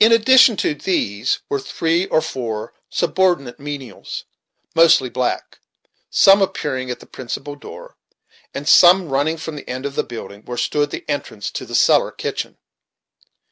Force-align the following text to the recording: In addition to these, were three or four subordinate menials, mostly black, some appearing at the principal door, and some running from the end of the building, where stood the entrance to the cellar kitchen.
In 0.00 0.10
addition 0.10 0.56
to 0.56 0.74
these, 0.74 1.38
were 1.48 1.60
three 1.60 2.06
or 2.08 2.20
four 2.20 2.74
subordinate 2.90 3.60
menials, 3.60 4.24
mostly 4.74 5.08
black, 5.08 5.60
some 6.10 6.42
appearing 6.42 6.90
at 6.90 6.98
the 6.98 7.06
principal 7.06 7.54
door, 7.54 7.96
and 8.52 8.68
some 8.68 9.08
running 9.08 9.36
from 9.36 9.54
the 9.54 9.68
end 9.70 9.86
of 9.86 9.94
the 9.94 10.02
building, 10.02 10.42
where 10.46 10.58
stood 10.58 10.90
the 10.90 11.04
entrance 11.08 11.48
to 11.52 11.64
the 11.64 11.76
cellar 11.76 12.10
kitchen. 12.10 12.58